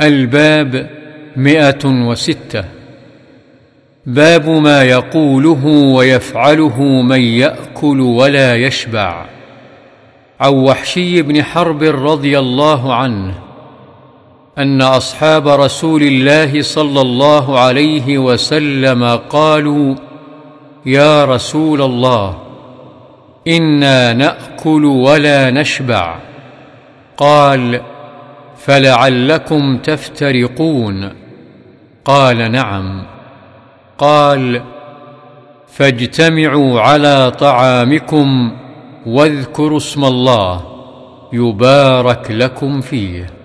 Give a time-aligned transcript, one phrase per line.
[0.00, 0.90] الباب
[1.36, 2.64] مئة وستة.
[4.06, 9.26] باب ما يقوله ويفعله من يأكل ولا يشبع.
[10.40, 13.34] عن وحشي بن حرب رضي الله عنه
[14.58, 19.94] أن أصحاب رسول الله صلى الله عليه وسلم قالوا
[20.86, 22.38] يا رسول الله
[23.48, 26.18] إنا نأكل ولا نشبع.
[27.16, 27.80] قال
[28.64, 31.12] فلعلكم تفترقون.
[32.04, 33.02] قال نعم.
[33.98, 34.62] قال
[35.68, 38.52] فاجتمعوا على طعامكم
[39.06, 40.64] واذكروا اسم الله
[41.32, 43.39] يبارك لكم فيه.